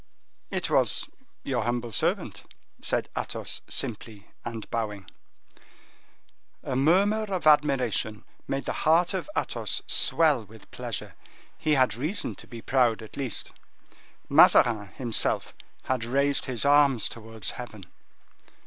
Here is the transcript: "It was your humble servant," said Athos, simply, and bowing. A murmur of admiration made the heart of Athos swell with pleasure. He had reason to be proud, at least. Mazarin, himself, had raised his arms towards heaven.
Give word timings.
"It 0.49 0.67
was 0.71 1.07
your 1.43 1.61
humble 1.61 1.91
servant," 1.91 2.41
said 2.81 3.07
Athos, 3.15 3.61
simply, 3.67 4.31
and 4.43 4.67
bowing. 4.71 5.05
A 6.63 6.75
murmur 6.75 7.25
of 7.25 7.45
admiration 7.45 8.23
made 8.47 8.63
the 8.63 8.73
heart 8.81 9.13
of 9.13 9.29
Athos 9.37 9.83
swell 9.85 10.43
with 10.43 10.71
pleasure. 10.71 11.13
He 11.55 11.75
had 11.75 11.93
reason 11.93 12.33
to 12.37 12.47
be 12.47 12.63
proud, 12.63 13.03
at 13.03 13.15
least. 13.15 13.51
Mazarin, 14.27 14.87
himself, 14.87 15.53
had 15.83 16.03
raised 16.03 16.45
his 16.45 16.65
arms 16.65 17.07
towards 17.07 17.51
heaven. 17.51 17.85